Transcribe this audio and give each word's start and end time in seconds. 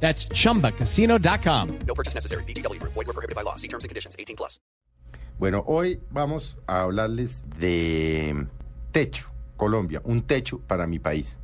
That's 0.00 0.28
chumbacasino.com. 0.28 1.78
No 1.86 1.94
purchase 1.94 2.14
necessary. 2.14 2.44
BGW. 2.44 2.80
Void 2.82 2.94
were 2.94 3.12
prohibited 3.12 3.34
by 3.34 3.42
law. 3.42 3.56
See 3.56 3.68
terms 3.68 3.82
and 3.82 3.88
conditions. 3.88 4.14
18 4.16 4.36
plus. 4.36 4.60
Bueno, 5.38 5.64
hoy 5.66 6.00
vamos 6.10 6.56
a 6.66 6.80
hablarles 6.80 7.44
de 7.58 8.46
techo, 8.90 9.30
Colombia, 9.58 10.00
un 10.04 10.22
techo 10.22 10.60
para 10.60 10.86
mi 10.86 10.98
país. 10.98 11.38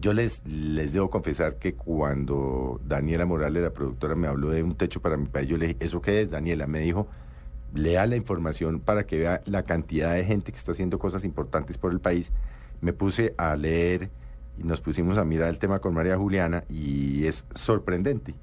Yo 0.00 0.12
les, 0.12 0.40
les 0.46 0.92
debo 0.92 1.10
confesar 1.10 1.56
que 1.56 1.74
cuando 1.74 2.80
Daniela 2.84 3.26
Morales, 3.26 3.64
la 3.64 3.72
productora, 3.72 4.14
me 4.14 4.28
habló 4.28 4.50
de 4.50 4.62
un 4.62 4.76
techo 4.76 5.02
para 5.02 5.16
mi 5.16 5.26
país, 5.26 5.48
yo 5.48 5.56
le 5.56 5.66
dije, 5.66 5.78
¿eso 5.80 6.00
qué 6.00 6.22
es, 6.22 6.30
Daniela? 6.30 6.68
Me 6.68 6.78
dijo, 6.78 7.08
lea 7.74 8.06
la 8.06 8.14
información 8.14 8.78
para 8.78 9.04
que 9.04 9.18
vea 9.18 9.42
la 9.46 9.64
cantidad 9.64 10.14
de 10.14 10.24
gente 10.24 10.52
que 10.52 10.58
está 10.58 10.70
haciendo 10.70 11.00
cosas 11.00 11.24
importantes 11.24 11.76
por 11.76 11.90
el 11.90 11.98
país. 11.98 12.30
Me 12.80 12.92
puse 12.92 13.34
a 13.36 13.56
leer 13.56 14.10
y 14.58 14.64
nos 14.64 14.80
pusimos 14.80 15.18
a 15.18 15.24
mirar 15.24 15.48
el 15.48 15.58
tema 15.58 15.78
con 15.80 15.94
María 15.94 16.16
Juliana 16.16 16.64
y 16.68 17.26
es 17.26 17.44
sorprendente 17.54 18.34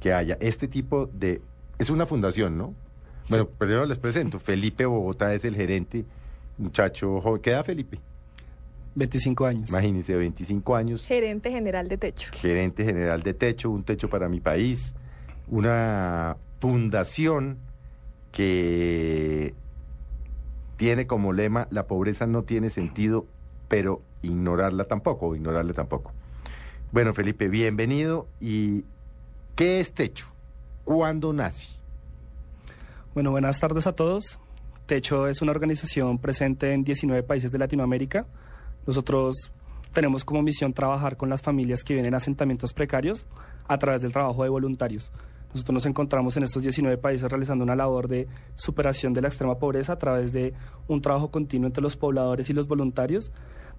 que 0.00 0.12
haya 0.12 0.36
este 0.40 0.68
tipo 0.68 1.06
de... 1.06 1.40
Es 1.78 1.90
una 1.90 2.06
fundación, 2.06 2.56
¿no? 2.58 2.74
Bueno, 3.28 3.46
primero 3.46 3.86
les 3.86 3.98
presento. 3.98 4.38
Felipe 4.38 4.86
Bogotá 4.86 5.34
es 5.34 5.44
el 5.44 5.56
gerente, 5.56 6.04
muchacho 6.58 7.20
joven. 7.20 7.42
¿Qué 7.42 7.50
edad, 7.50 7.64
Felipe? 7.64 7.98
25 8.94 9.46
años. 9.46 9.70
Imagínense, 9.70 10.14
25 10.16 10.76
años, 10.76 11.04
Gerente 11.04 11.50
general 11.50 11.88
de 11.88 11.98
techo. 11.98 12.30
gerente 12.32 12.84
general 12.84 13.22
de 13.22 13.34
Techo, 13.34 13.70
un 13.70 13.84
techo 13.84 14.08
para 14.08 14.28
mi 14.28 14.40
país, 14.40 14.94
una 15.48 16.36
fundación 16.60 17.58
que 18.32 19.54
tiene 20.78 21.06
como 21.06 21.32
lema 21.32 21.68
la 21.70 21.86
pobreza 21.86 22.26
no 22.26 22.42
tiene 22.44 22.70
sentido, 22.70 23.26
pero 23.68 24.00
ignorarla 24.22 24.84
tampoco, 24.84 25.28
o 25.28 25.36
ignorarle 25.36 25.72
tampoco. 25.72 26.12
Bueno, 26.92 27.14
Felipe, 27.14 27.48
bienvenido. 27.48 28.26
¿Y 28.40 28.84
qué 29.54 29.80
es 29.80 29.92
Techo? 29.92 30.26
¿Cuándo 30.84 31.32
nace? 31.32 31.66
Bueno, 33.14 33.30
buenas 33.30 33.58
tardes 33.58 33.86
a 33.86 33.92
todos. 33.92 34.38
Techo 34.86 35.26
es 35.26 35.42
una 35.42 35.50
organización 35.50 36.18
presente 36.18 36.72
en 36.72 36.84
19 36.84 37.22
países 37.22 37.50
de 37.50 37.58
Latinoamérica. 37.58 38.26
Nosotros 38.86 39.52
tenemos 39.92 40.24
como 40.24 40.42
misión 40.42 40.72
trabajar 40.72 41.16
con 41.16 41.28
las 41.28 41.42
familias 41.42 41.82
que 41.82 41.94
vienen 41.94 42.14
a 42.14 42.18
asentamientos 42.18 42.72
precarios 42.72 43.26
a 43.66 43.78
través 43.78 44.02
del 44.02 44.12
trabajo 44.12 44.42
de 44.42 44.48
voluntarios. 44.48 45.10
Nosotros 45.52 45.74
nos 45.74 45.86
encontramos 45.86 46.36
en 46.36 46.42
estos 46.42 46.62
19 46.62 46.98
países 46.98 47.30
realizando 47.30 47.64
una 47.64 47.74
labor 47.74 48.08
de 48.08 48.28
superación 48.54 49.14
de 49.14 49.22
la 49.22 49.28
extrema 49.28 49.58
pobreza 49.58 49.94
a 49.94 49.98
través 49.98 50.32
de 50.32 50.52
un 50.86 51.00
trabajo 51.00 51.30
continuo 51.30 51.66
entre 51.66 51.82
los 51.82 51.96
pobladores 51.96 52.50
y 52.50 52.52
los 52.52 52.68
voluntarios, 52.68 53.32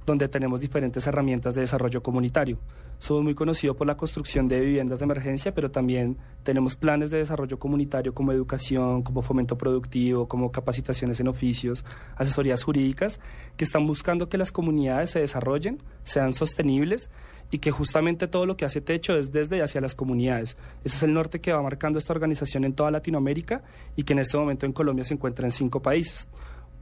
donde 0.08 0.30
tenemos 0.30 0.62
diferentes 0.62 1.06
herramientas 1.06 1.54
de 1.54 1.62
desarrollo 1.62 2.02
comunitario. 2.02 2.58
Somos 2.98 3.24
muy 3.24 3.36
conocidos 3.36 3.76
por 3.76 3.86
la 3.86 3.98
construcción 3.98 4.48
de 4.48 4.62
viviendas 4.62 5.00
de 5.00 5.06
emergencia, 5.06 5.54
pero 5.54 5.70
también 5.70 6.18
tenemos 6.44 6.78
planes 6.78 7.12
de 7.12 7.18
desarrollo 7.18 7.60
comunitario 7.60 8.14
como 8.14 8.32
educación, 8.32 9.04
como 9.04 9.22
fomento 9.22 9.58
productivo, 9.58 10.28
como 10.30 10.50
capacitaciones 10.50 11.20
en 11.20 11.28
oficios, 11.28 11.84
asesorías 12.16 12.64
jurídicas, 12.64 13.20
que 13.58 13.66
están 13.66 13.86
buscando 13.86 14.30
que 14.30 14.38
las 14.38 14.54
comunidades 14.54 15.12
se 15.12 15.20
desarrollen, 15.20 15.84
sean 16.04 16.32
sostenibles 16.32 17.12
y 17.52 17.60
que 17.60 17.72
justamente 17.72 18.28
todo 18.28 18.46
lo 18.46 18.56
que 18.56 18.64
hace 18.64 18.80
Techo 18.80 19.18
es 19.18 19.34
desde 19.34 19.58
y 19.58 19.60
hacia 19.60 19.82
las 19.82 19.94
comunidades. 19.94 20.56
Ese 20.86 20.96
es 20.96 21.04
el 21.04 21.14
norte 21.14 21.42
que 21.42 21.52
va 21.52 21.62
marcando 21.62 22.00
esta 22.00 22.14
organización 22.14 22.64
en 22.64 22.74
toda 22.74 22.92
Latinoamérica 22.92 23.62
y 23.98 24.04
que 24.04 24.14
en 24.14 24.20
este 24.20 24.38
momento 24.38 24.66
en 24.66 24.72
Colombia 24.72 25.04
se 25.04 25.16
encuentra 25.16 25.46
en 25.46 25.52
cinco 25.52 25.82
países. 25.82 26.30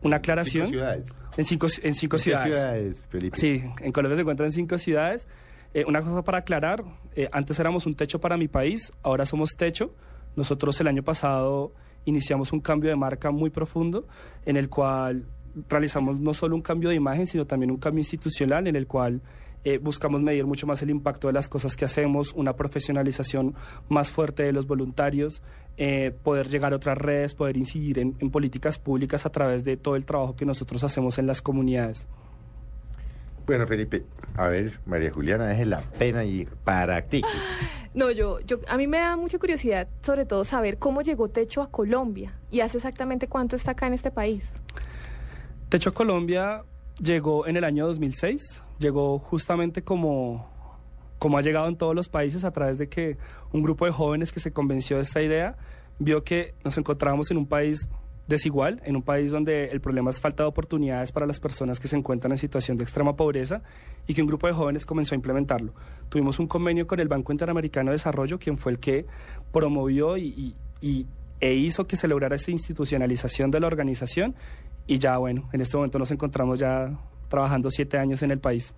Una 0.06 0.18
aclaración. 0.18 0.68
Cinco 0.68 0.78
ciudades. 0.78 1.14
En 1.36 1.46
cinco, 1.46 1.68
en 1.82 1.96
cinco 1.96 2.16
¿En 2.16 2.20
qué 2.20 2.24
ciudades. 2.24 2.54
ciudades, 2.54 3.06
Felipe? 3.10 3.38
Sí, 3.38 3.64
en 3.82 3.92
Colombia 3.92 4.16
se 4.16 4.22
encuentran 4.22 4.52
cinco 4.52 4.78
ciudades. 4.78 5.28
Eh, 5.74 5.84
una 5.88 6.02
cosa 6.02 6.22
para 6.22 6.38
aclarar, 6.38 6.84
eh, 7.16 7.28
antes 7.32 7.60
éramos 7.60 7.86
un 7.86 7.96
techo 7.96 8.20
para 8.20 8.38
mi 8.38 8.48
país, 8.48 8.94
ahora 9.04 9.26
somos 9.26 9.50
techo. 9.58 9.94
Nosotros 10.36 10.80
el 10.80 10.88
año 10.88 11.04
pasado 11.04 11.74
iniciamos 12.06 12.54
un 12.54 12.62
cambio 12.62 12.90
de 12.90 12.96
marca 12.96 13.32
muy 13.32 13.50
profundo 13.50 14.08
en 14.46 14.58
el 14.58 14.70
cual 14.70 15.26
realizamos 15.70 16.20
no 16.20 16.34
solo 16.34 16.56
un 16.56 16.62
cambio 16.62 16.90
de 16.90 16.96
imagen, 16.96 17.26
sino 17.26 17.46
también 17.46 17.72
un 17.72 17.78
cambio 17.78 18.00
institucional 18.00 18.68
en 18.68 18.76
el 18.76 18.88
cual 18.88 19.22
eh, 19.66 19.80
buscamos 19.80 20.22
medir 20.22 20.46
mucho 20.46 20.66
más 20.68 20.81
el 20.81 20.90
impacto 20.90 21.28
de 21.28 21.34
las 21.34 21.50
cosas 21.50 21.76
que 21.76 21.84
hacemos, 21.84 22.34
una 22.34 22.53
profesionalización 22.53 23.56
más 23.90 24.12
fuerte 24.12 24.44
de 24.44 24.53
los 24.53 24.68
voluntarios, 24.68 25.42
eh, 25.76 26.16
poder 26.24 26.48
llegar 26.48 26.72
a 26.72 26.78
otras 26.78 26.98
redes, 26.98 27.34
poder 27.34 27.58
incidir 27.58 28.00
en, 28.00 28.16
en 28.20 28.31
políticas 28.31 28.80
públicas 28.80 29.25
a 29.25 29.30
través 29.31 29.64
de 29.64 29.75
todo 29.75 29.96
el 29.96 30.06
trabajo 30.06 30.36
que 30.36 30.46
nosotros 30.46 30.84
hacemos 30.84 31.18
en 31.18 31.28
las 31.28 31.42
comunidades. 31.42 32.08
Bueno, 33.46 33.68
Felipe, 33.68 34.04
a 34.38 34.48
ver, 34.48 34.80
María 34.86 35.12
Juliana, 35.12 35.48
deje 35.48 35.66
la 35.66 35.81
pena 35.81 36.24
y 36.24 36.48
practique. 36.64 37.28
No, 37.94 38.12
yo, 38.12 38.40
yo, 38.42 38.59
a 38.68 38.75
mí 38.75 38.88
me 38.88 38.98
da 38.98 39.16
mucha 39.16 39.40
curiosidad, 39.40 39.88
sobre 40.02 40.25
todo 40.25 40.44
saber 40.44 40.78
cómo 40.80 41.02
llegó 41.02 41.30
Techo 41.30 41.62
a 41.62 41.72
Colombia 41.72 42.34
y 42.52 42.59
hace 42.59 42.78
exactamente 42.78 43.28
cuánto 43.28 43.56
está 43.56 43.72
acá 43.72 43.88
en 43.88 43.94
este 43.94 44.12
país. 44.12 44.44
Techo 45.70 45.94
Colombia 45.94 46.64
llegó 47.00 47.48
en 47.48 47.56
el 47.56 47.64
año 47.64 47.88
2006, 47.88 48.64
llegó 48.80 49.19
justamente 49.19 49.81
como, 49.84 50.47
como 51.19 51.38
ha 51.38 51.41
llegado 51.41 51.68
en 51.68 51.75
todos 51.78 51.96
los 51.96 52.09
países 52.09 52.44
a 52.44 52.52
través 52.52 52.78
de 52.78 52.88
que 52.90 53.18
un 53.53 53.62
grupo 53.63 53.86
de 53.86 53.91
jóvenes 53.91 54.31
que 54.31 54.40
se 54.40 54.52
convenció 54.52 54.97
de 54.97 55.03
esta 55.03 55.22
idea 55.22 55.56
vio 56.00 56.24
que 56.24 56.53
nos 56.63 56.78
encontrábamos 56.78 57.31
en 57.31 57.38
un 57.38 57.46
país 57.47 57.88
desigual, 58.28 58.81
en 58.86 58.96
un 58.96 59.03
país 59.03 59.30
donde 59.31 59.66
el 59.66 59.80
problema 59.81 60.09
es 60.09 60.19
falta 60.19 60.41
de 60.44 60.50
oportunidades 60.50 61.12
para 61.12 61.28
las 61.28 61.40
personas 61.40 61.80
que 61.80 61.88
se 61.88 61.96
encuentran 61.96 62.31
en 62.31 62.40
situación 62.40 62.75
de 62.75 62.84
extrema 62.84 63.16
pobreza 63.16 63.62
y 64.08 64.16
que 64.16 64.22
un 64.22 64.28
grupo 64.28 64.47
de 64.47 64.53
jóvenes 64.53 64.86
comenzó 64.86 65.13
a 65.13 65.18
implementarlo. 65.18 65.74
Tuvimos 66.09 66.40
un 66.40 66.47
convenio 66.47 66.88
con 66.88 67.00
el 67.00 67.07
Banco 67.07 67.31
Interamericano 67.31 67.92
de 67.92 67.96
Desarrollo, 67.96 68.40
quien 68.40 68.57
fue 68.57 68.72
el 68.72 68.80
que 68.80 69.06
promovió 69.52 70.18
y, 70.18 70.28
y- 70.28 70.56
y- 70.81 71.07
e 71.40 71.53
hizo 71.53 71.86
que 71.86 71.97
se 71.97 72.07
lograra 72.07 72.36
esta 72.36 72.50
institucionalización 72.50 73.52
de 73.52 73.59
la 73.59 73.68
organización 73.68 74.36
y 74.88 74.97
ya 75.00 75.18
bueno, 75.18 75.47
en 75.53 75.62
este 75.62 75.78
momento 75.78 76.00
nos 76.00 76.09
encontramos 76.12 76.57
ya 76.59 76.97
trabajando 77.28 77.69
siete 77.69 77.97
años 77.97 78.22
en 78.24 78.31
el 78.31 78.40
país. 78.40 78.74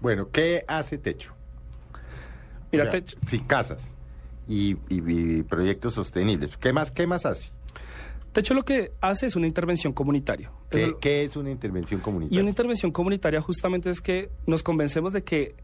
Bueno, 0.00 0.28
¿qué 0.30 0.64
hace 0.66 0.98
Techo? 0.98 1.32
Mira, 2.70 2.84
O 2.84 2.90
sea, 2.90 3.00
Techo- 3.00 3.16
Sí, 3.26 3.40
casas 3.40 3.84
y, 4.48 4.72
y- 4.88 5.38
y 5.38 5.42
proyectos 5.42 5.94
sostenibles. 5.94 6.56
¿Qué 6.56 6.72
más, 6.72 6.90
qué 6.90 7.06
más 7.06 7.26
hace? 7.26 7.50
Techo 8.32 8.54
lo 8.54 8.64
que 8.64 8.92
hace 9.02 9.26
es 9.26 9.36
una 9.36 9.46
intervención 9.46 9.92
comunitaria. 9.92 10.50
¿Qué, 10.70 10.84
Eso- 10.86 10.98
qué 10.98 11.22
es 11.24 11.36
una 11.36 11.50
intervención 11.50 12.00
y 12.00 12.02
comunitaria? 12.02 12.40
una 12.40 12.48
intervención 12.50 12.90
comunitaria 12.90 13.40
justamente 13.42 13.90
es 13.90 14.00
que 14.00 14.30
nos 14.46 14.62
convencemos 14.62 15.12
de 15.12 15.22
que 15.22 15.54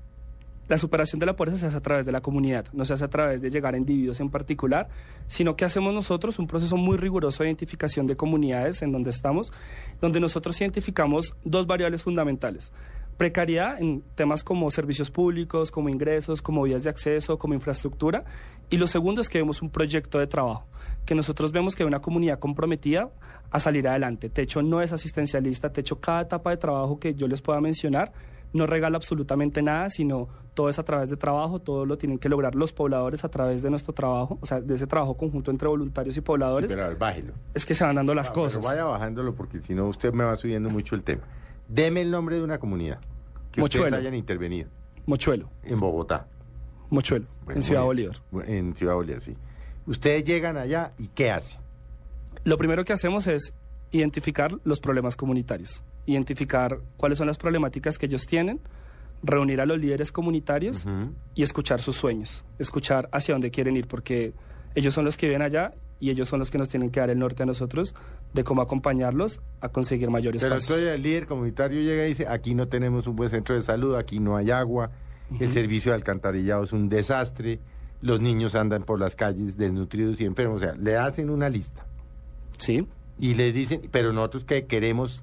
la 0.69 0.77
superación 0.77 1.19
de 1.19 1.27
la 1.27 1.35
pobreza 1.35 1.59
se 1.59 1.67
hace 1.67 1.77
a 1.77 1.81
través 1.81 2.05
de 2.05 2.13
la 2.13 2.21
comunidad, 2.21 2.67
no 2.73 2.85
se 2.85 2.93
hace 2.93 3.05
a 3.05 3.09
través 3.09 3.41
de 3.41 3.51
llegar 3.51 3.75
a 3.75 3.79
individuos 3.79 4.21
en 4.21 4.31
particular, 4.31 4.89
sino 5.27 5.57
que 5.57 5.65
hacemos 5.65 5.95
nosotros 5.95 6.39
un 6.39 6.47
proceso 6.47 6.77
muy 6.77 6.97
riguroso 6.97 7.43
de 7.43 7.49
identificación 7.49 8.07
de 8.07 8.17
comunidades 8.17 8.83
en 8.83 8.93
donde 8.93 9.11
estamos, 9.11 9.53
donde 10.01 10.21
nosotros 10.21 10.61
identificamos 10.61 11.35
dos 11.45 11.67
variables 11.67 12.03
fundamentales. 12.03 12.71
Precariedad 13.17 13.81
en 13.81 14.03
temas 14.15 14.45
como 14.45 14.71
servicios 14.71 15.11
públicos, 15.11 15.73
como 15.73 15.89
ingresos, 15.89 16.41
como 16.41 16.63
vías 16.63 16.85
de 16.85 16.91
acceso, 16.91 17.37
como 17.37 17.55
infraestructura. 17.55 18.25
Y 18.71 18.77
lo 18.77 18.87
segundo 18.87 19.21
es 19.21 19.29
que 19.29 19.39
vemos 19.39 19.61
un 19.61 19.71
proyecto 19.71 20.21
de 20.21 20.29
trabajo, 20.29 20.67
que 21.05 21.17
nosotros 21.17 21.51
vemos 21.51 21.75
que 21.75 21.83
hay 21.83 21.89
una 21.89 21.99
comunidad 21.99 22.39
comprometida 22.39 23.11
a 23.51 23.59
salir 23.59 23.89
adelante. 23.89 24.29
Techo 24.29 24.63
no 24.63 24.83
es 24.83 24.93
asistencialista, 24.93 25.73
Techo 25.73 25.99
cada 25.99 26.21
etapa 26.21 26.51
de 26.51 26.59
trabajo 26.59 27.01
que 27.01 27.15
yo 27.15 27.27
les 27.27 27.43
pueda 27.43 27.61
mencionar 27.61 28.13
no 28.53 28.67
regala 28.67 28.97
absolutamente 28.97 29.63
nada, 29.63 29.91
sino 29.91 30.29
todo 30.55 30.69
es 30.69 30.79
a 30.79 30.83
través 30.83 31.09
de 31.11 31.17
trabajo, 31.17 31.61
todo 31.61 31.87
lo 31.87 31.99
tienen 31.99 32.19
que 32.19 32.29
lograr 32.29 32.55
los 32.55 32.73
pobladores 32.73 33.25
a 33.25 33.29
través 33.29 33.63
de 33.63 33.71
nuestro 33.71 33.93
trabajo, 33.93 34.39
o 34.41 34.47
sea, 34.47 34.61
de 34.61 34.75
ese 34.75 34.87
trabajo 34.87 35.17
conjunto 35.17 35.51
entre 35.51 35.69
voluntarios 35.69 36.15
y 36.17 36.19
Sí, 36.19 36.21
pobladores, 36.23 36.71
pero 36.71 36.85
a 36.85 36.89
ver, 36.89 36.97
bájelo. 36.99 37.33
es 37.55 37.65
que 37.65 37.75
se 37.75 37.85
van 37.85 37.95
dando 37.97 38.15
las 38.15 38.29
Ah, 38.31 38.33
pero 38.35 38.45
cosas. 38.47 38.65
vaya 38.65 38.85
bajándolo 38.85 39.35
porque 39.35 39.61
si 39.61 39.75
no 39.75 39.87
usted 39.87 40.13
me 40.13 40.25
va 40.25 40.35
subiendo 40.37 40.69
mucho 40.71 40.95
el 40.95 41.03
tema. 41.03 41.23
Deme 41.69 42.01
el 42.01 42.11
nombre 42.11 42.37
de 42.37 42.43
una 42.43 42.59
comunidad 42.59 42.99
que 43.53 43.63
ustedes 43.63 43.93
hayan 43.93 44.15
intervenido 44.15 44.69
Mochuelo, 45.07 45.49
en 45.63 45.79
Bogotá. 45.79 46.27
Mochuelo, 46.91 47.27
Bueno, 47.45 47.59
en 47.59 47.63
Ciudad. 47.63 47.83
Bolívar. 47.85 48.17
En 48.47 48.75
Ciudad 48.75 48.95
Bolívar, 48.95 49.21
sí. 49.21 49.37
Ustedes 49.87 50.25
llegan 50.25 50.57
allá 50.57 50.93
y 50.99 51.09
¿qué 51.09 51.31
hacen? 51.31 51.61
Lo 52.45 52.57
primero 52.59 52.85
que 52.85 52.93
hacemos 52.95 53.27
es 53.27 53.53
identificar 53.91 54.53
los 54.65 54.81
problemas 54.81 55.17
comunitarios, 55.17 55.83
identificar 56.13 56.79
cuáles 56.97 57.19
son 57.19 57.27
las 57.27 57.39
problemáticas 57.39 57.99
que 57.99 58.07
ellos 58.07 58.27
tienen, 58.27 58.61
reunir 59.23 59.61
a 59.61 59.67
los 59.67 59.79
líderes 59.79 60.13
comunitarios 60.13 60.87
y 61.35 61.43
escuchar 61.43 61.81
sus 61.81 61.97
sueños, 61.97 62.45
escuchar 62.59 63.09
hacia 63.13 63.35
dónde 63.35 63.51
quieren 63.51 63.77
ir, 63.77 63.87
porque 63.87 64.33
ellos 64.75 64.95
son 64.95 65.05
los 65.05 65.17
que 65.17 65.27
viven 65.27 65.43
allá 65.43 65.73
y 66.01 66.11
ellos 66.11 66.29
son 66.29 66.39
los 66.39 66.51
que 66.51 66.59
nos 66.59 66.69
tienen 66.69 66.91
que 66.91 67.01
dar 67.01 67.11
el 67.11 67.19
norte 67.19 67.43
a 67.43 67.47
nosotros 67.47 67.95
de 68.33 68.45
cómo 68.45 68.63
acompañarlos 68.63 69.41
a 69.61 69.69
conseguir 69.69 70.09
mayores 70.11 70.41
Pero 70.43 70.55
pasos. 70.55 70.71
entonces 70.71 70.95
el 70.95 71.03
líder 71.03 71.27
comunitario 71.27 71.81
llega 71.83 72.05
y 72.05 72.11
dice, 72.11 72.27
aquí 72.29 72.55
no 72.55 72.69
tenemos 72.69 73.07
un 73.09 73.17
buen 73.17 73.29
centro 73.31 73.57
de 73.57 73.63
salud, 73.63 73.97
aquí 73.97 74.21
no 74.21 74.37
hay 74.37 74.51
agua, 74.53 74.91
el 75.41 75.53
servicio 75.53 75.91
de 75.91 75.97
alcantarillado 75.97 76.63
es 76.65 76.73
un 76.73 76.89
desastre, 76.89 77.59
los 78.01 78.21
niños 78.21 78.55
andan 78.55 78.85
por 78.85 79.01
las 79.01 79.17
calles 79.17 79.57
desnutridos 79.57 80.21
y 80.21 80.25
enfermos. 80.25 80.63
O 80.63 80.65
sea, 80.65 80.75
le 80.77 80.97
hacen 80.97 81.29
una 81.31 81.49
lista 81.49 81.85
Sí, 82.57 82.87
y 83.19 83.35
les 83.35 83.53
dicen, 83.53 83.83
pero 83.91 84.13
nosotros 84.13 84.45
qué 84.45 84.67
queremos, 84.67 85.23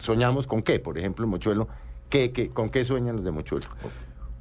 soñamos 0.00 0.46
con 0.46 0.62
qué, 0.62 0.80
por 0.80 0.98
ejemplo, 0.98 1.26
Mochuelo, 1.26 1.68
¿qué, 2.08 2.32
qué, 2.32 2.48
¿con 2.50 2.70
qué 2.70 2.84
sueñan 2.84 3.16
los 3.16 3.24
de 3.24 3.30
Mochuelo? 3.30 3.66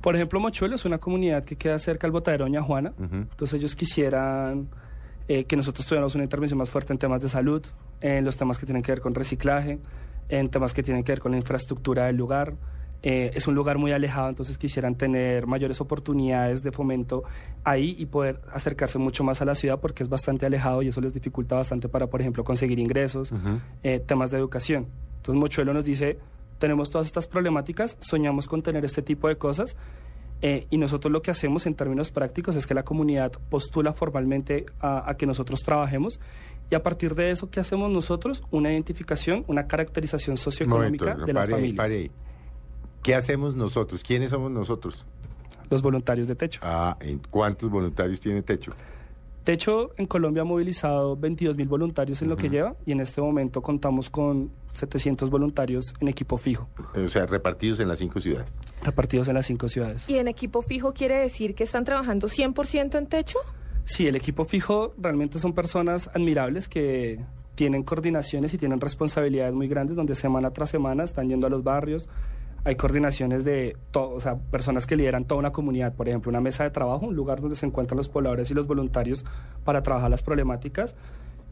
Por 0.02 0.16
ejemplo, 0.16 0.40
Mochuelo 0.40 0.76
es 0.76 0.86
una 0.86 1.00
comunidad 1.00 1.44
que 1.44 1.56
queda 1.56 1.78
cerca 1.80 2.08
al 2.08 2.12
botadero 2.12 2.46
Doña 2.46 2.62
Juana. 2.62 2.94
Entonces 2.98 3.60
ellos 3.60 3.76
quisieran 3.76 4.70
eh, 5.28 5.46
que 5.46 5.58
nosotros 5.58 5.86
tuviéramos 5.86 6.16
una 6.16 6.24
intervención 6.24 6.58
más 6.58 6.70
fuerte 6.70 6.94
en 6.94 7.00
temas 7.00 7.22
de 7.22 7.30
salud, 7.30 7.66
en 8.00 8.24
los 8.24 8.38
temas 8.38 8.58
que 8.58 8.66
tienen 8.66 8.84
que 8.84 8.92
ver 8.92 9.02
con 9.02 9.16
reciclaje, 9.16 9.80
en 10.30 10.50
temas 10.50 10.74
que 10.74 10.84
tienen 10.84 11.04
que 11.04 11.12
ver 11.12 11.20
con 11.20 11.32
la 11.32 11.38
infraestructura 11.38 12.06
del 12.06 12.16
lugar. 12.16 12.54
Eh, 13.04 13.32
es 13.34 13.48
un 13.48 13.54
lugar 13.54 13.78
muy 13.78 13.92
alejado, 13.92 14.30
entonces 14.30 14.58
quisieran 14.58 14.96
tener 14.96 15.46
mayores 15.46 15.82
oportunidades 15.82 16.64
de 16.64 16.72
fomento 16.72 17.24
ahí 17.64 17.96
y 18.00 18.08
poder 18.08 18.42
acercarse 18.52 18.98
mucho 18.98 19.24
más 19.24 19.42
a 19.42 19.46
la 19.46 19.54
ciudad 19.54 19.80
porque 19.80 20.02
es 20.02 20.10
bastante 20.10 20.46
alejado 20.46 20.82
y 20.82 20.88
eso 20.88 21.00
les 21.02 21.14
dificulta 21.14 21.56
bastante 21.56 21.90
para, 21.90 22.08
por 22.08 22.22
ejemplo, 22.22 22.44
conseguir 22.44 22.80
ingresos, 22.80 23.34
eh, 23.84 24.00
temas 24.00 24.32
de 24.32 24.38
educación. 24.38 24.88
Entonces 25.18 25.40
Mochuelo 25.40 25.74
nos 25.74 25.86
dice, 25.86 26.20
tenemos 26.60 26.90
todas 26.90 27.08
estas 27.08 27.28
problemáticas, 27.28 27.98
soñamos 28.00 28.48
con 28.48 28.62
tener 28.62 28.86
este 28.86 29.02
tipo 29.02 29.28
de 29.28 29.38
cosas 29.38 29.76
eh, 30.42 30.68
y 30.70 30.78
nosotros 30.78 31.12
lo 31.12 31.22
que 31.22 31.32
hacemos 31.32 31.66
en 31.66 31.76
términos 31.76 32.12
prácticos 32.12 32.56
es 32.56 32.68
que 32.68 32.74
la 32.74 32.84
comunidad 32.84 33.32
postula 33.50 33.94
formalmente 33.94 34.66
a, 34.80 35.10
a 35.10 35.18
que 35.18 35.26
nosotros 35.26 35.62
trabajemos 35.62 36.20
y 36.70 36.76
a 36.76 36.84
partir 36.84 37.16
de 37.16 37.32
eso, 37.32 37.50
¿qué 37.50 37.60
hacemos 37.60 37.92
nosotros? 37.92 38.44
Una 38.52 38.72
identificación, 38.72 39.44
una 39.48 39.68
caracterización 39.68 40.38
socioeconómica 40.38 41.06
momento, 41.06 41.26
de 41.26 41.34
las 41.34 41.46
pare 41.46 41.56
familias, 41.56 41.88
pare. 41.88 42.12
¿Qué 43.04 43.16
hacemos 43.16 43.56
nosotros? 43.56 44.04
¿Quiénes 44.04 44.32
somos 44.32 44.52
nosotros? 44.52 45.06
los 45.70 45.82
voluntarios 45.82 46.28
de 46.28 46.36
techo. 46.36 46.60
Ah, 46.64 46.98
¿en 47.00 47.20
¿cuántos 47.30 47.70
voluntarios 47.70 48.20
tiene 48.20 48.42
Techo? 48.42 48.74
Techo 49.48 49.92
en 49.96 50.08
Colombia 50.08 50.42
ha 50.42 50.46
movilizado 50.46 51.16
22 51.16 51.56
mil 51.56 51.70
voluntarios 51.70 52.22
en 52.22 52.28
lo 52.28 52.36
que 52.36 52.50
lleva 52.50 52.76
y 52.86 52.92
en 52.92 53.00
este 53.00 53.22
momento 53.22 53.62
contamos 53.62 54.10
con 54.10 54.52
700 54.72 55.30
voluntarios 55.30 55.94
en 56.02 56.10
equipo 56.10 56.38
fijo, 56.38 56.68
O 56.94 57.08
sea, 57.08 57.26
repartidos 57.26 57.80
en 57.80 57.88
las 57.88 58.00
cinco 58.00 58.20
ciudades. 58.20 58.50
repartidos 58.84 59.30
en 59.30 59.36
las 59.36 59.46
cinco 59.46 59.70
ciudades. 59.70 60.10
¿Y 60.10 60.18
en 60.18 60.28
equipo 60.28 60.62
fijo 60.62 60.92
quiere 60.92 61.16
decir 61.16 61.56
que 61.56 61.64
están 61.64 61.86
trabajando 61.86 62.28
100% 62.28 62.98
en 62.98 63.08
techo? 63.08 63.40
Sí, 63.86 64.06
el 64.06 64.18
equipo 64.18 64.44
fijo 64.44 64.94
realmente 64.98 65.40
son 65.40 65.54
personas 65.54 66.10
admirables 66.14 66.68
que 66.68 67.24
tienen 67.56 67.84
coordinaciones 67.84 68.54
y 68.54 68.58
tienen 68.58 68.82
responsabilidades 68.82 69.54
muy 69.54 69.70
grandes 69.70 69.96
donde 69.96 70.14
semana 70.16 70.52
tras 70.52 70.72
semana 70.72 71.06
están 71.06 71.30
yendo 71.30 71.48
a 71.48 71.50
los 71.50 71.64
barrios. 71.64 72.10
Hay 72.68 72.76
coordinaciones 72.76 73.46
de 73.46 73.78
to- 73.92 74.16
o 74.18 74.20
personas 74.52 74.86
que 74.86 74.98
lideran 74.98 75.24
toda 75.24 75.40
una 75.40 75.52
comunidad, 75.54 75.94
por 75.96 76.10
ejemplo, 76.10 76.30
una 76.30 76.42
mesa 76.42 76.66
de 76.66 76.70
trabajo, 76.70 77.06
un 77.06 77.16
lugar 77.16 77.40
donde 77.40 77.56
se 77.56 77.66
encuentran 77.66 77.96
los 77.96 78.10
pobladores 78.10 78.52
y 78.52 78.54
los 78.54 78.68
voluntarios 78.68 79.24
para 79.64 79.82
trabajar 79.84 80.12
las 80.12 80.22
problemáticas. 80.22 80.94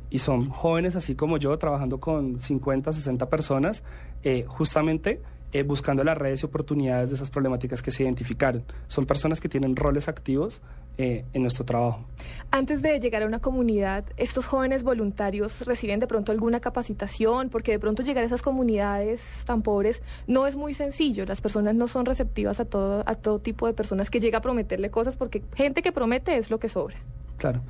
Y 0.10 0.20
son 0.20 0.50
jóvenes 0.50 0.98
así 0.98 1.16
como 1.16 1.38
yo, 1.38 1.58
trabajando 1.58 2.02
con 2.02 2.42
50, 2.42 2.92
60 2.92 3.30
personas, 3.30 3.82
eh, 4.24 4.44
justamente 4.46 5.22
eh, 5.56 5.64
buscando 5.64 6.04
las 6.04 6.18
redes 6.18 6.44
y 6.44 6.46
oportunidades 6.48 7.12
de 7.12 7.16
esas 7.16 7.30
problemáticas 7.30 7.82
que 7.82 7.90
se 7.90 8.04
identificaron. 8.04 8.66
Son 8.88 9.06
personas 9.06 9.40
que 9.40 9.48
tienen 9.48 9.78
roles 9.78 10.10
activos 10.10 10.62
eh, 10.98 11.24
en 11.32 11.44
nuestro 11.44 11.64
trabajo. 11.64 12.04
Antes 12.52 12.82
de 12.82 13.00
llegar 13.00 13.24
a 13.24 13.26
una 13.26 13.40
comunidad, 13.40 14.04
estos 14.18 14.48
jóvenes 14.48 14.84
voluntarios 14.84 15.66
reciben 15.66 16.02
de 16.02 16.08
pronto 16.08 16.34
alguna 16.34 16.60
capacitación, 16.60 17.48
porque 17.48 17.72
de 17.72 17.80
pronto 17.80 18.04
llegar 18.04 18.26
a 18.26 18.28
esas 18.28 18.42
comunidades 18.42 19.22
tan 19.46 19.62
pobres 19.62 20.04
no 20.28 20.46
es 20.46 20.58
muy 20.58 20.74
sencillo. 20.74 21.26
Las 21.26 21.40
personas 21.40 21.74
no 21.74 21.88
son 21.88 22.06
receptivas 22.06 22.60
a 22.60 22.66
todo, 22.66 23.04
a 23.06 23.16
todo 23.16 23.40
tipo 23.40 23.66
de 23.66 23.74
personas 23.74 24.10
que 24.10 24.20
llega 24.20 24.40
a 24.40 24.42
prometerle 24.42 24.90
cosas, 24.90 25.16
porque 25.16 25.42
gente 25.56 25.82
que 25.82 25.94
promete 25.94 26.36
es 26.36 26.52
lo 26.52 26.60
que 26.60 26.68
sobra. 26.68 26.98
Claro. 27.38 27.62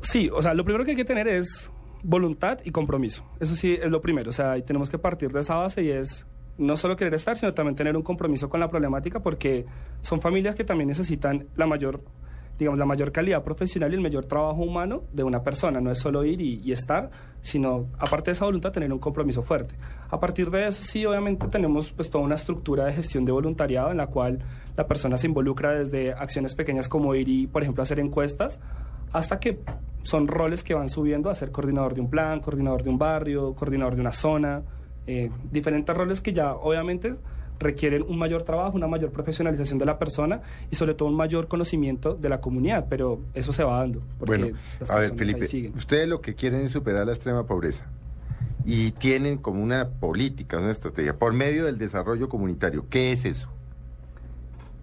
Sí, 0.00 0.28
o 0.34 0.42
sea, 0.42 0.52
lo 0.52 0.64
primero 0.64 0.84
que 0.84 0.90
hay 0.90 0.96
que 0.96 1.04
tener 1.04 1.28
es 1.28 1.70
voluntad 2.02 2.58
y 2.64 2.72
compromiso. 2.72 3.24
Eso 3.38 3.54
sí 3.54 3.78
es 3.80 3.88
lo 3.88 4.00
primero. 4.00 4.30
O 4.30 4.32
sea, 4.32 4.50
ahí 4.50 4.62
tenemos 4.62 4.90
que 4.90 4.98
partir 4.98 5.30
de 5.30 5.38
esa 5.38 5.54
base 5.54 5.84
y 5.84 5.90
es 5.90 6.26
no 6.58 6.76
solo 6.76 6.96
querer 6.96 7.14
estar, 7.14 7.36
sino 7.36 7.52
también 7.54 7.74
tener 7.74 7.96
un 7.96 8.02
compromiso 8.02 8.48
con 8.48 8.60
la 8.60 8.68
problemática 8.68 9.20
porque 9.20 9.64
son 10.00 10.20
familias 10.20 10.54
que 10.54 10.64
también 10.64 10.88
necesitan 10.88 11.46
la 11.56 11.66
mayor, 11.66 12.02
digamos, 12.58 12.78
la 12.78 12.84
mayor 12.84 13.10
calidad 13.10 13.42
profesional 13.42 13.90
y 13.92 13.94
el 13.94 14.00
mayor 14.00 14.26
trabajo 14.26 14.62
humano 14.62 15.04
de 15.12 15.24
una 15.24 15.42
persona. 15.42 15.80
No 15.80 15.90
es 15.90 15.98
solo 15.98 16.24
ir 16.24 16.40
y, 16.40 16.70
estar, 16.72 17.10
sino, 17.40 17.86
aparte 17.98 18.30
de 18.30 18.32
esa 18.32 18.44
voluntad, 18.44 18.72
tener 18.72 18.92
un 18.92 18.98
compromiso 18.98 19.42
fuerte. 19.42 19.74
A 20.10 20.20
partir 20.20 20.50
de 20.50 20.66
eso, 20.66 20.82
sí, 20.82 21.04
obviamente 21.06 21.48
tenemos 21.48 21.90
pues 21.92 22.10
toda 22.10 22.24
una 22.24 22.34
estructura 22.34 22.84
de 22.84 22.92
gestión 22.92 23.24
de 23.24 23.32
voluntariado 23.32 23.90
en 23.90 23.96
la 23.96 24.06
cual 24.06 24.40
la 24.76 24.86
persona 24.86 25.16
se 25.16 25.26
involucra 25.26 25.72
desde 25.72 26.12
acciones 26.12 26.54
pequeñas 26.54 26.88
como 26.88 27.14
ir 27.14 27.28
y, 27.28 27.46
por 27.46 27.62
ejemplo, 27.62 27.82
hacer 27.82 27.98
encuestas, 27.98 28.60
hasta 29.12 29.40
que 29.40 29.60
son 30.02 30.26
roles 30.26 30.62
que 30.62 30.74
van 30.74 30.88
subiendo 30.88 31.30
a 31.30 31.34
ser 31.34 31.50
coordinador 31.50 31.94
de 31.94 32.00
un 32.00 32.10
plan, 32.10 32.40
coordinador 32.40 32.82
de 32.82 32.90
un 32.90 32.98
barrio, 32.98 33.54
coordinador 33.54 33.94
de 33.94 34.00
una 34.00 34.12
zona, 34.12 34.62
eh, 35.06 35.30
diferentes 35.50 35.96
roles 35.96 36.20
que 36.20 36.32
ya 36.32 36.54
obviamente 36.54 37.14
requieren 37.58 38.02
un 38.02 38.18
mayor 38.18 38.42
trabajo, 38.42 38.76
una 38.76 38.88
mayor 38.88 39.10
profesionalización 39.10 39.78
de 39.78 39.86
la 39.86 39.98
persona 39.98 40.42
y 40.70 40.76
sobre 40.76 40.94
todo 40.94 41.08
un 41.08 41.14
mayor 41.14 41.48
conocimiento 41.48 42.14
de 42.14 42.28
la 42.28 42.40
comunidad, 42.40 42.86
pero 42.88 43.20
eso 43.34 43.52
se 43.52 43.64
va 43.64 43.78
dando. 43.78 44.02
Porque 44.18 44.38
Bueno, 44.38 44.58
las 44.80 44.90
a 44.90 44.98
ver, 44.98 45.14
Felipe, 45.14 45.72
ustedes 45.74 46.08
lo 46.08 46.20
que 46.20 46.34
quieren 46.34 46.62
es 46.62 46.72
superar 46.72 47.06
la 47.06 47.12
extrema 47.12 47.46
pobreza 47.46 47.86
y 48.64 48.92
tienen 48.92 49.38
como 49.38 49.62
una 49.62 49.88
política, 49.88 50.58
una 50.58 50.70
estrategia 50.70 51.16
por 51.16 51.32
medio 51.32 51.64
del 51.64 51.78
desarrollo 51.78 52.28
comunitario. 52.28 52.86
¿Qué 52.88 53.12
es 53.12 53.24
eso? 53.24 53.48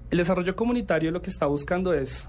El 0.09 0.17
desarrollo 0.17 0.55
comunitario 0.55 1.11
lo 1.11 1.21
que 1.21 1.29
está 1.29 1.45
buscando 1.45 1.93
es, 1.93 2.27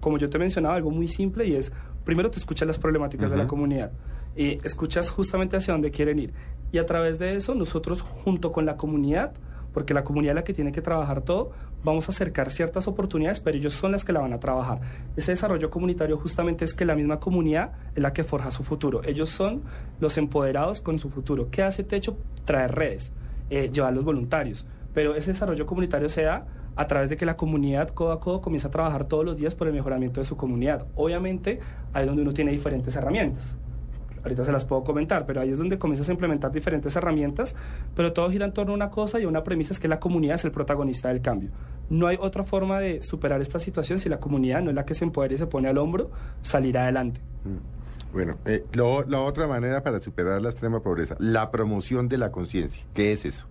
como 0.00 0.18
yo 0.18 0.28
te 0.30 0.38
mencionaba, 0.38 0.74
algo 0.76 0.90
muy 0.90 1.08
simple 1.08 1.46
y 1.46 1.54
es, 1.54 1.70
primero 2.04 2.30
tú 2.30 2.38
escuchas 2.38 2.66
las 2.66 2.78
problemáticas 2.78 3.30
de 3.30 3.36
la 3.36 3.46
comunidad, 3.46 3.92
y 4.36 4.58
escuchas 4.64 5.10
justamente 5.10 5.56
hacia 5.56 5.72
dónde 5.72 5.90
quieren 5.90 6.18
ir. 6.18 6.32
Y 6.74 6.78
a 6.78 6.86
través 6.86 7.20
de 7.20 7.36
eso, 7.36 7.54
nosotros 7.54 8.02
junto 8.02 8.50
con 8.50 8.66
la 8.66 8.76
comunidad, 8.76 9.32
porque 9.72 9.94
la 9.94 10.02
comunidad 10.02 10.32
es 10.32 10.34
la 10.34 10.42
que 10.42 10.54
tiene 10.54 10.72
que 10.72 10.82
trabajar 10.82 11.20
todo, 11.20 11.52
vamos 11.84 12.08
a 12.08 12.10
acercar 12.10 12.50
ciertas 12.50 12.88
oportunidades, 12.88 13.38
pero 13.38 13.56
ellos 13.56 13.74
son 13.74 13.92
las 13.92 14.04
que 14.04 14.12
la 14.12 14.18
van 14.18 14.32
a 14.32 14.40
trabajar. 14.40 14.80
Ese 15.16 15.30
desarrollo 15.30 15.70
comunitario 15.70 16.18
justamente 16.18 16.64
es 16.64 16.74
que 16.74 16.84
la 16.84 16.96
misma 16.96 17.20
comunidad 17.20 17.74
es 17.94 18.02
la 18.02 18.12
que 18.12 18.24
forja 18.24 18.50
su 18.50 18.64
futuro. 18.64 19.02
Ellos 19.04 19.28
son 19.28 19.62
los 20.00 20.18
empoderados 20.18 20.80
con 20.80 20.98
su 20.98 21.10
futuro. 21.10 21.46
¿Qué 21.48 21.62
hace 21.62 21.84
Techo? 21.84 22.16
Traer 22.44 22.74
redes, 22.74 23.12
eh, 23.50 23.70
llevar 23.72 23.92
los 23.92 24.02
voluntarios. 24.04 24.66
Pero 24.94 25.14
ese 25.14 25.30
desarrollo 25.30 25.66
comunitario 25.66 26.08
se 26.08 26.22
da 26.22 26.44
a 26.74 26.88
través 26.88 27.08
de 27.08 27.16
que 27.16 27.24
la 27.24 27.36
comunidad 27.36 27.90
codo 27.90 28.10
a 28.10 28.18
codo 28.18 28.40
comienza 28.40 28.66
a 28.66 28.72
trabajar 28.72 29.04
todos 29.04 29.24
los 29.24 29.36
días 29.36 29.54
por 29.54 29.68
el 29.68 29.74
mejoramiento 29.74 30.20
de 30.20 30.24
su 30.24 30.36
comunidad. 30.36 30.88
Obviamente, 30.96 31.60
ahí 31.92 32.02
es 32.02 32.08
donde 32.08 32.22
uno 32.22 32.32
tiene 32.32 32.50
diferentes 32.50 32.96
herramientas. 32.96 33.56
Ahorita 34.24 34.44
se 34.44 34.50
las 34.52 34.64
puedo 34.64 34.82
comentar, 34.82 35.26
pero 35.26 35.40
ahí 35.40 35.50
es 35.50 35.58
donde 35.58 35.78
comienzas 35.78 36.08
a 36.08 36.12
implementar 36.12 36.50
diferentes 36.50 36.96
herramientas, 36.96 37.54
pero 37.94 38.12
todo 38.12 38.28
gira 38.30 38.44
en 38.46 38.52
torno 38.52 38.72
a 38.72 38.74
una 38.74 38.90
cosa 38.90 39.20
y 39.20 39.24
a 39.24 39.28
una 39.28 39.44
premisa 39.44 39.72
es 39.74 39.78
que 39.78 39.86
la 39.86 40.00
comunidad 40.00 40.34
es 40.36 40.44
el 40.46 40.50
protagonista 40.50 41.08
del 41.10 41.20
cambio. 41.20 41.50
No 41.90 42.06
hay 42.06 42.16
otra 42.18 42.42
forma 42.42 42.80
de 42.80 43.02
superar 43.02 43.40
esta 43.42 43.58
situación 43.58 43.98
si 43.98 44.08
la 44.08 44.18
comunidad 44.18 44.62
no 44.62 44.70
es 44.70 44.76
la 44.76 44.84
que 44.86 44.94
se 44.94 45.04
empodera 45.04 45.34
y 45.34 45.38
se 45.38 45.46
pone 45.46 45.68
al 45.68 45.76
hombro, 45.78 46.10
salir 46.42 46.76
adelante. 46.78 47.20
Bueno, 48.12 48.38
eh, 48.46 48.64
lo- 48.72 49.04
la 49.06 49.20
otra 49.20 49.46
manera 49.46 49.82
para 49.82 50.00
superar 50.00 50.40
la 50.40 50.48
extrema 50.50 50.80
pobreza, 50.80 51.16
la 51.18 51.50
promoción 51.50 52.08
de 52.08 52.16
la 52.18 52.30
conciencia. 52.30 52.82
¿Qué 52.94 53.12
es 53.12 53.24
eso? 53.24 53.46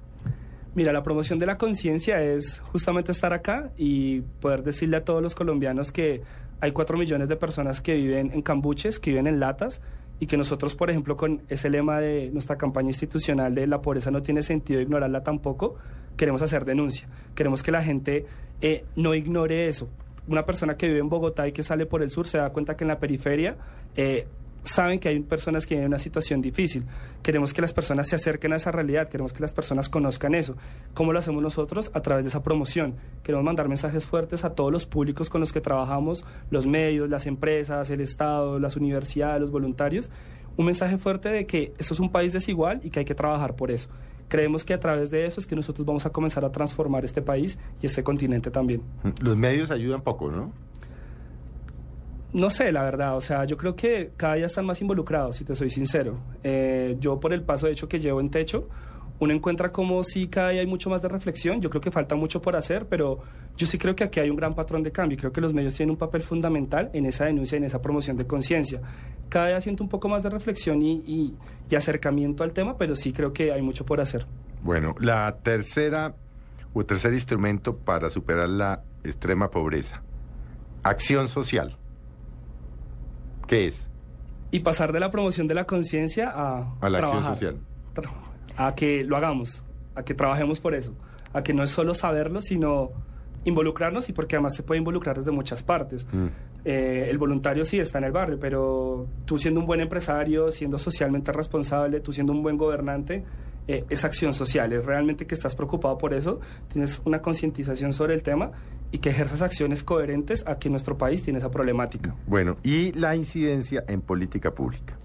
Mira, 0.74 0.92
la 0.92 1.04
promoción 1.04 1.38
de 1.38 1.46
la 1.46 1.58
conciencia 1.58 2.20
es 2.24 2.60
justamente 2.72 3.12
estar 3.12 3.34
acá 3.34 3.70
y 3.78 4.22
poder 4.22 4.64
decirle 4.64 4.98
a 4.98 5.04
todos 5.04 5.22
los 5.22 5.36
colombianos 5.36 5.92
que 5.92 6.22
hay 6.62 6.72
cuatro 6.72 6.98
millones 6.98 7.28
de 7.30 7.36
personas 7.36 7.82
que 7.82 7.94
viven 7.94 8.32
en 8.34 8.42
cambuches, 8.42 8.98
que 9.00 9.12
viven 9.12 9.28
en 9.28 9.40
latas 9.40 9.82
y 10.20 10.28
que 10.28 10.38
nosotros, 10.38 10.76
por 10.76 10.90
ejemplo, 10.90 11.18
con 11.18 11.42
ese 11.50 11.70
lema 11.70 12.00
de 12.00 12.30
nuestra 12.32 12.58
campaña 12.58 12.90
institucional 12.90 13.54
de 13.54 13.68
la 13.68 13.82
pobreza 13.82 14.12
no 14.12 14.22
tiene 14.22 14.42
sentido 14.42 14.80
ignorarla 14.80 15.24
tampoco, 15.24 15.76
queremos 16.16 16.42
hacer 16.42 16.66
denuncia. 16.66 17.08
Queremos 17.36 17.64
que 17.64 17.72
la 17.72 17.82
gente 17.82 18.26
eh, 18.62 18.86
no 18.96 19.14
ignore 19.16 19.68
eso. 19.68 19.90
Una 20.28 20.46
persona 20.46 20.76
que 20.76 20.88
vive 20.88 21.00
en 21.00 21.10
Bogotá 21.10 21.48
y 21.48 21.52
que 21.52 21.64
sale 21.64 21.86
por 21.86 22.02
el 22.02 22.10
sur 22.10 22.28
se 22.28 22.38
da 22.38 22.52
cuenta 22.52 22.76
que 22.76 22.84
en 22.86 22.88
la 22.90 23.00
periferia 23.00 23.58
eh, 23.96 24.28
saben 24.64 25.00
que 25.00 25.10
hay 25.10 25.20
personas 25.20 25.66
que 25.66 25.76
viven 25.76 25.86
en 25.86 25.92
una 25.92 26.00
situación 26.00 26.42
difícil. 26.42 26.86
Queremos 27.22 27.54
que 27.54 27.62
las 27.62 27.74
personas 27.74 28.08
se 28.08 28.16
acerquen 28.16 28.54
a 28.54 28.56
esa 28.56 28.72
realidad, 28.72 29.10
queremos 29.10 29.34
que 29.34 29.42
las 29.42 29.54
personas 29.54 29.90
conozcan 29.90 30.36
eso. 30.36 30.56
¿Cómo 30.94 31.14
lo 31.14 31.20
hacemos 31.20 31.42
nosotros? 31.42 31.92
A 31.94 32.02
través 32.02 32.24
de 32.26 32.30
esa 32.30 32.44
promoción. 32.44 32.96
Queremos 33.24 33.46
mandar 33.46 33.68
mensajes 33.68 34.06
fuertes 34.06 34.46
a 34.46 34.56
todos 34.56 34.72
los 34.72 34.86
públicos 34.86 35.30
con 35.30 35.42
los 35.42 35.52
que 35.52 35.62
trabajamos, 35.62 36.26
los 36.50 36.66
medios, 36.66 37.10
las 37.10 37.26
empresas, 37.26 37.90
el 37.90 38.02
Estado, 38.02 38.60
las 38.60 38.76
universidades, 38.76 39.42
los 39.42 39.52
voluntarios. 39.52 40.10
Un 40.56 40.66
mensaje 40.66 40.98
fuerte 40.98 41.30
de 41.30 41.46
que 41.46 41.74
esto 41.78 41.94
es 41.94 42.00
un 42.00 42.12
país 42.12 42.32
desigual 42.32 42.80
y 42.84 42.90
que 42.90 43.00
hay 43.00 43.06
que 43.06 43.16
trabajar 43.16 43.56
por 43.56 43.72
eso. 43.72 43.90
Creemos 44.28 44.64
que 44.64 44.74
a 44.74 44.80
través 44.80 45.12
de 45.12 45.26
eso 45.26 45.40
es 45.40 45.46
que 45.46 45.56
nosotros 45.56 45.86
vamos 45.86 46.06
a 46.06 46.10
comenzar 46.10 46.46
a 46.46 46.52
transformar 46.52 47.06
este 47.06 47.22
país 47.22 47.60
y 47.82 47.86
este 47.86 48.04
continente 48.04 48.50
también. 48.50 48.82
Los 49.20 49.38
medios 49.38 49.70
ayudan 49.72 50.02
poco, 50.02 50.32
¿no? 50.32 50.52
No 52.34 52.50
sé, 52.50 52.72
la 52.72 52.84
verdad. 52.84 53.16
O 53.16 53.22
sea, 53.22 53.46
yo 53.46 53.56
creo 53.58 53.76
que 53.76 54.12
cada 54.18 54.36
día 54.36 54.48
están 54.48 54.66
más 54.66 54.82
involucrados, 54.82 55.38
si 55.38 55.46
te 55.46 55.54
soy 55.56 55.70
sincero. 55.70 56.20
Eh, 56.44 56.98
yo, 57.00 57.20
por 57.20 57.32
el 57.32 57.44
paso 57.44 57.68
de 57.68 57.74
hecho 57.74 57.88
que 57.88 58.00
llevo 58.00 58.20
en 58.20 58.32
techo, 58.32 58.68
uno 59.20 59.34
encuentra 59.34 59.72
como 59.72 60.02
si 60.04 60.28
cada 60.28 60.50
día 60.50 60.62
hay 60.62 60.68
mucho 60.68 60.90
más 60.90 61.02
de 61.02 61.08
reflexión. 61.08 61.62
Yo 61.62 61.70
creo 61.70 61.82
que 61.82 61.92
falta 61.92 62.16
mucho 62.16 62.42
por 62.42 62.56
hacer, 62.56 62.88
pero 62.88 63.20
yo 63.56 63.68
sí 63.68 63.78
creo 63.78 63.96
que 63.96 64.04
aquí 64.04 64.20
hay 64.20 64.30
un 64.30 64.36
gran 64.36 64.56
patrón 64.56 64.82
de 64.82 64.92
cambio. 64.92 65.16
y 65.16 65.20
Creo 65.20 65.32
que 65.32 65.42
los 65.42 65.54
medios 65.54 65.76
tienen 65.76 65.92
un 65.92 65.98
papel 65.98 66.24
fundamental 66.24 66.90
en 66.94 67.06
esa 67.06 67.26
denuncia, 67.26 67.58
en 67.58 67.66
esa 67.66 67.82
promoción 67.82 68.18
de 68.18 68.26
conciencia. 68.26 68.82
Cada 69.30 69.48
día 69.48 69.62
siento 69.62 69.84
un 69.84 69.90
poco 69.90 70.10
más 70.10 70.24
de 70.24 70.30
reflexión 70.30 70.82
y, 70.82 71.36
acercamiento 71.76 72.44
al 72.44 72.54
tema, 72.54 72.78
pero 72.78 72.96
sí 72.96 73.14
creo 73.14 73.34
que 73.34 73.52
hay 73.52 73.64
mucho 73.64 73.84
por 73.84 74.00
hacer. 74.00 74.28
Bueno, 74.62 74.94
la 75.00 75.38
tercera 75.42 76.14
o 76.72 76.86
tercer 76.86 77.14
instrumento 77.14 77.76
para 77.78 78.12
superar 78.12 78.48
la 78.48 78.84
extrema 79.04 79.50
pobreza. 79.50 80.04
Acción 80.84 81.28
social. 81.28 81.78
¿Qué 83.48 83.68
es? 83.68 83.90
Y 84.52 84.60
pasar 84.60 84.92
de 84.94 85.00
la 85.00 85.10
promoción 85.12 85.48
de 85.48 85.56
la 85.56 85.66
conciencia 85.66 86.30
a, 86.30 86.76
A 86.80 86.90
la 86.90 87.00
acción 87.00 87.20
trabajar. 87.22 87.34
social. 87.36 87.58
Tra- 87.96 88.12
A 88.56 88.76
que 88.76 89.04
lo 89.04 89.18
hagamos, 89.18 89.64
a 89.96 90.04
que 90.04 90.14
trabajemos 90.14 90.60
por 90.60 90.76
eso. 90.76 90.94
A 91.34 91.42
que 91.42 91.54
no 91.54 91.64
es 91.64 91.72
solo 91.72 91.94
saberlo, 91.94 92.40
sino 92.42 92.92
involucrarnos 93.46 94.08
y 94.10 94.14
porque 94.14 94.36
además 94.36 94.56
se 94.56 94.64
puede 94.64 94.78
involucrar 94.80 95.18
desde 95.18 95.32
muchas 95.32 95.64
partes. 95.64 96.06
Mm. 96.14 96.28
Eh, 96.66 97.08
el 97.10 97.18
voluntario 97.18 97.66
sí 97.66 97.78
está 97.80 97.98
en 97.98 98.06
el 98.06 98.12
barrio, 98.14 98.40
pero 98.40 99.08
tú 99.26 99.38
siendo 99.38 99.60
un 99.60 99.66
buen 99.66 99.82
empresario, 99.82 100.50
siendo 100.50 100.78
socialmente 100.80 101.32
responsable, 101.34 102.00
tú 102.00 102.14
siendo 102.14 102.32
un 102.32 102.42
buen 102.42 102.58
gobernante, 102.58 103.26
eh, 103.68 103.86
es 103.90 104.04
acción 104.04 104.34
social, 104.34 104.74
es 104.74 104.86
realmente 104.86 105.26
que 105.26 105.36
estás 105.36 105.56
preocupado 105.56 105.98
por 105.98 106.14
eso, 106.14 106.40
tienes 106.72 107.02
una 107.06 107.22
concientización 107.22 107.94
sobre 107.94 108.14
el 108.14 108.22
tema 108.22 108.52
y 108.92 109.00
que 109.00 109.10
ejerzas 109.10 109.42
acciones 109.42 109.84
coherentes 109.84 110.44
a 110.46 110.60
que 110.60 110.70
nuestro 110.70 110.98
país 110.98 111.24
tiene 111.24 111.40
esa 111.40 111.50
problemática. 111.50 112.16
Bueno, 112.28 112.58
y 112.64 112.92
la 112.92 113.16
incidencia 113.16 113.84
en 113.88 114.02
política 114.02 114.52
pública. 114.52 114.98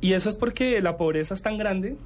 Y 0.00 0.12
eso 0.12 0.28
es 0.28 0.36
porque 0.36 0.80
la 0.80 0.96
pobreza 0.96 1.34
es 1.34 1.42
tan 1.42 1.56
grande 1.56 1.96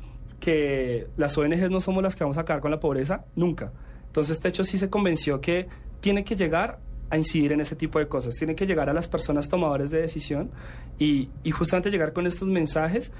que 0.40 1.08
las 1.16 1.36
ONGs 1.36 1.70
no 1.70 1.80
somos 1.80 2.02
las 2.02 2.14
que 2.14 2.24
vamos 2.24 2.38
a 2.38 2.42
acabar 2.42 2.62
con 2.62 2.70
la 2.70 2.78
pobreza 2.78 3.24
nunca. 3.34 3.72
Entonces, 4.06 4.40
Techo 4.40 4.64
sí 4.64 4.78
se 4.78 4.88
convenció 4.88 5.40
que 5.40 5.66
tiene 6.00 6.24
que 6.24 6.36
llegar 6.36 6.78
a 7.10 7.16
incidir 7.16 7.52
en 7.52 7.60
ese 7.60 7.74
tipo 7.76 7.98
de 7.98 8.06
cosas, 8.06 8.34
tiene 8.34 8.54
que 8.54 8.66
llegar 8.66 8.88
a 8.90 8.92
las 8.92 9.08
personas 9.08 9.48
tomadores 9.48 9.90
de 9.90 10.00
decisión 10.02 10.50
y, 10.98 11.30
y 11.42 11.50
justamente 11.50 11.90
llegar 11.90 12.12
con 12.12 12.26
estos 12.26 12.48
mensajes 12.48 13.12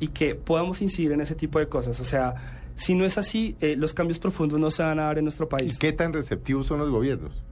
y 0.00 0.08
que 0.08 0.34
podamos 0.34 0.82
incidir 0.82 1.12
en 1.12 1.20
ese 1.20 1.34
tipo 1.34 1.58
de 1.58 1.68
cosas. 1.68 2.00
O 2.00 2.04
sea, 2.04 2.34
si 2.74 2.94
no 2.94 3.04
es 3.04 3.18
así, 3.18 3.56
eh, 3.60 3.76
los 3.76 3.94
cambios 3.94 4.18
profundos 4.18 4.58
no 4.58 4.70
se 4.70 4.82
van 4.82 4.98
a 4.98 5.04
dar 5.04 5.18
en 5.18 5.24
nuestro 5.24 5.46
¿Y 5.46 5.48
país. 5.48 5.78
qué 5.78 5.92
tan 5.92 6.12
receptivos 6.12 6.66
son 6.66 6.80
los 6.80 6.90
gobiernos? 6.90 7.42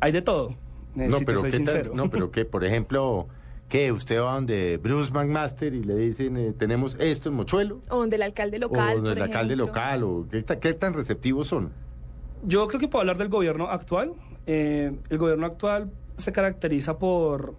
Hay 0.00 0.12
de 0.12 0.22
todo. 0.22 0.50
eh, 0.96 1.08
no, 1.08 1.18
si 1.18 1.24
pero 1.24 1.40
soy 1.40 1.50
qué 1.50 1.56
tan- 1.58 1.66
sincero. 1.66 1.92
no, 1.94 2.10
pero 2.10 2.30
que, 2.30 2.44
por 2.44 2.64
ejemplo, 2.64 3.26
que 3.68 3.90
usted 3.92 4.20
va 4.20 4.34
donde 4.34 4.78
Bruce 4.82 5.10
McMaster 5.12 5.74
y 5.74 5.82
le 5.82 5.96
dicen, 5.96 6.36
eh, 6.36 6.52
tenemos 6.56 6.96
esto 6.98 7.28
en 7.30 7.34
Mochuelo, 7.36 7.80
O 7.88 7.98
donde 7.98 8.16
el 8.16 8.22
alcalde 8.22 8.58
local. 8.58 8.98
o 8.98 9.02
por 9.02 9.16
el 9.16 9.22
alcalde 9.22 9.56
local, 9.56 10.02
o 10.04 10.26
qué, 10.30 10.44
qué 10.44 10.74
tan 10.74 10.92
receptivos 10.94 11.46
son. 11.48 11.70
Yo 12.44 12.66
creo 12.68 12.80
que 12.80 12.88
puedo 12.88 13.00
hablar 13.00 13.16
del 13.18 13.28
gobierno 13.28 13.68
actual. 13.68 14.12
Eh, 14.46 14.92
el 15.08 15.18
gobierno 15.18 15.46
actual 15.46 15.90
se 16.16 16.32
caracteriza 16.32 16.98
por 16.98 17.54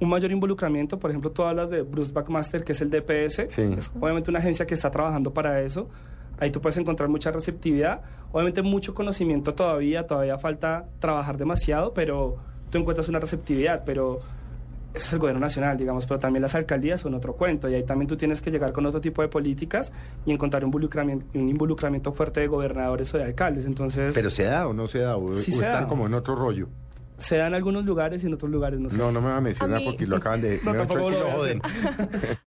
un 0.00 0.08
mayor 0.08 0.30
involucramiento. 0.30 0.98
Por 0.98 1.10
ejemplo, 1.10 1.30
tú 1.30 1.42
hablas 1.42 1.70
de 1.70 1.82
Bruce 1.82 2.12
Backmaster, 2.12 2.64
que 2.64 2.72
es 2.72 2.80
el 2.80 2.90
DPS. 2.90 3.48
Sí. 3.54 3.62
Es 3.76 3.90
obviamente 4.00 4.30
una 4.30 4.38
agencia 4.38 4.66
que 4.66 4.74
está 4.74 4.90
trabajando 4.90 5.32
para 5.32 5.60
eso. 5.62 5.88
Ahí 6.38 6.50
tú 6.50 6.60
puedes 6.60 6.76
encontrar 6.76 7.08
mucha 7.08 7.32
receptividad. 7.32 8.02
Obviamente 8.30 8.62
mucho 8.62 8.94
conocimiento 8.94 9.54
todavía, 9.54 10.06
todavía 10.06 10.38
falta 10.38 10.86
trabajar 11.00 11.36
demasiado, 11.36 11.92
pero 11.94 12.36
tú 12.70 12.78
encuentras 12.78 13.08
una 13.08 13.18
receptividad. 13.18 13.82
Pero 13.84 14.20
eso 14.94 15.06
es 15.06 15.12
el 15.12 15.18
gobierno 15.18 15.40
nacional, 15.40 15.76
digamos, 15.76 16.06
pero 16.06 16.18
también 16.18 16.42
las 16.42 16.54
alcaldías 16.54 17.00
son 17.00 17.14
otro 17.14 17.34
cuento 17.34 17.68
y 17.68 17.74
ahí 17.74 17.82
también 17.84 18.08
tú 18.08 18.16
tienes 18.16 18.40
que 18.40 18.50
llegar 18.50 18.72
con 18.72 18.84
otro 18.86 19.00
tipo 19.00 19.22
de 19.22 19.28
políticas 19.28 19.92
y 20.26 20.32
encontrar 20.32 20.64
un 20.64 20.68
involucramiento, 20.68 21.26
un 21.38 21.48
involucramiento 21.48 22.12
fuerte 22.12 22.40
de 22.40 22.46
gobernadores 22.48 23.12
o 23.14 23.18
de 23.18 23.24
alcaldes. 23.24 23.66
Entonces, 23.66 24.14
Pero 24.14 24.30
se 24.30 24.44
da 24.44 24.66
o 24.66 24.72
no 24.72 24.86
se 24.88 25.00
da, 25.00 25.16
o, 25.16 25.36
Sí 25.36 25.52
o 25.52 25.56
se 25.56 25.62
están 25.64 25.82
da. 25.84 25.88
como 25.88 26.06
en 26.06 26.14
otro 26.14 26.34
rollo. 26.34 26.68
se 27.18 27.36
da 27.36 27.46
en 27.48 27.54
algunos 27.54 27.84
lugares 27.84 28.22
y 28.24 28.26
en 28.26 28.34
otros 28.34 28.50
lugares 28.50 28.80
no 28.80 28.90
se 28.90 28.96
da. 28.96 29.04
No, 29.04 29.12
no 29.12 29.20
me 29.20 29.28
va 29.28 29.36
a 29.36 29.40
mencionar 29.40 29.76
A 29.76 29.80
mí- 29.80 29.86
porque 29.86 30.06
lo 30.06 30.16
acaban 30.16 30.40
de... 30.40 30.60
No, 30.64 30.72
me 30.72 30.78
tampoco 30.78 31.10
lo 31.10 31.30
joden. 31.32 31.60